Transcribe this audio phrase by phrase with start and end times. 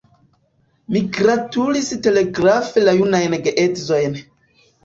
[0.95, 4.19] Mi gratulis telegrafe la junajn geedzojn.